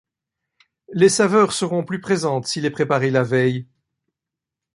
[0.93, 3.67] Les saveurs seront plus présentes s'il est préparé la veille.